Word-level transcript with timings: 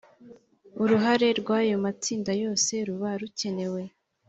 Uruhare 0.83 1.27
rw’ayomatsinda 1.39 2.31
yose 2.43 2.73
ruba 2.87 3.09
rukenewe 3.21 3.81